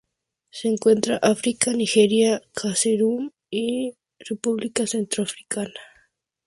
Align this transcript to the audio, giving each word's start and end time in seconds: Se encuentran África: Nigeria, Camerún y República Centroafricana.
Se 0.49 0.67
encuentran 0.67 1.19
África: 1.21 1.73
Nigeria, 1.73 2.41
Camerún 2.55 3.33
y 3.51 3.93
República 4.17 4.87
Centroafricana. 4.87 5.79